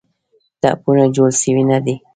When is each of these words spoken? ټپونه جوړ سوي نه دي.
ټپونه 0.61 1.05
جوړ 1.15 1.29
سوي 1.41 1.63
نه 1.71 1.77
دي. 1.85 1.95